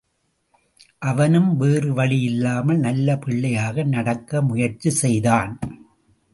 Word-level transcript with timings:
அவனும் 1.01 1.61
வேறுவழி 1.61 2.19
இல்லாமல் 2.21 2.77
நல்ல 2.77 3.17
பிள்ளையாக 3.17 3.83
நடக்க 3.83 4.41
முயற்சி 4.41 4.89
செய்தான். 4.89 5.59